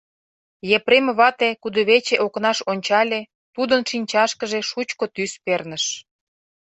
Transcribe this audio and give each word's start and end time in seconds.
Епрем 0.77 1.05
вате 1.17 1.49
кудывече 1.61 2.15
окнаш 2.25 2.57
ончале, 2.71 3.21
тудын 3.55 3.81
шинчашкыже 3.89 4.59
шучко 4.69 5.05
тӱс 5.13 5.33
перныш. 5.43 5.85